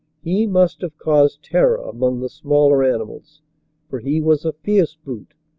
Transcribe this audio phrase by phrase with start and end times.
[0.23, 3.43] He must have caused terror among the smaller animals,
[3.87, 5.35] for he was a fierce brute.